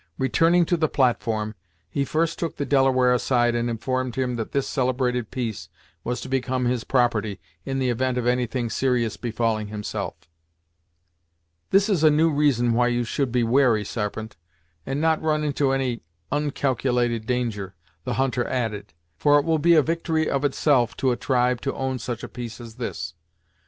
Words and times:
Returning 0.17 0.65
to 0.65 0.77
the 0.77 0.89
platform, 0.89 1.53
he 1.87 2.03
first 2.05 2.39
took 2.39 2.55
the 2.57 2.65
Delaware 2.65 3.13
aside, 3.13 3.53
and 3.53 3.69
informed 3.69 4.15
him 4.15 4.35
that 4.35 4.51
this 4.51 4.67
celebrated 4.67 5.29
piece 5.29 5.69
was 6.03 6.19
to 6.21 6.27
become 6.27 6.65
his 6.65 6.83
property, 6.83 7.39
in 7.65 7.77
the 7.77 7.91
event 7.91 8.17
of 8.17 8.25
any 8.25 8.47
thing 8.47 8.71
serious 8.71 9.15
befalling 9.15 9.67
himself. 9.67 10.15
"This 11.69 11.87
is 11.87 12.03
a 12.03 12.09
new 12.09 12.31
reason 12.31 12.73
why 12.73 12.87
you 12.87 13.03
should 13.03 13.31
be 13.31 13.43
wary, 13.43 13.85
Sarpent, 13.85 14.37
and 14.87 14.99
not 14.99 15.21
run 15.21 15.43
into 15.43 15.71
any 15.71 16.01
oncalculated 16.31 17.27
danger," 17.27 17.75
the 18.03 18.15
hunter 18.15 18.47
added, 18.47 18.95
"for, 19.17 19.37
it 19.37 19.45
will 19.45 19.59
be 19.59 19.75
a 19.75 19.83
victory 19.83 20.27
of 20.27 20.43
itself 20.43 20.97
to 20.97 21.11
a 21.11 21.15
tribe 21.15 21.61
to 21.61 21.75
own 21.75 21.99
such 21.99 22.23
a 22.23 22.27
piece 22.27 22.59
as 22.59 22.77
this! 22.77 23.13